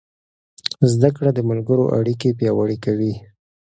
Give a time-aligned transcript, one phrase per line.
[0.91, 3.13] زده کړه د ملګرو اړیکې پیاوړې کوي.